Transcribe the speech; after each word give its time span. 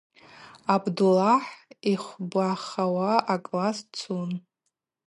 Абдулахӏ 0.73 1.49
йхвбахауа 1.91 3.11
акласс 3.33 3.77
дцун. 3.89 4.31